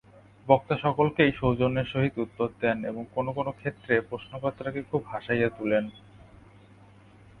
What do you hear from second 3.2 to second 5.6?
কোন ক্ষেত্রে প্রশ্নকর্তাকে খুব হাসাইয়া